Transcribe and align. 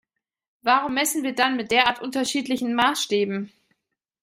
Warum 0.63 0.95
messen 0.95 1.21
wir 1.21 1.35
dann 1.35 1.57
mit 1.57 1.69
derart 1.69 2.01
unterschiedlichen 2.01 2.73
Maßstäben? 2.73 3.51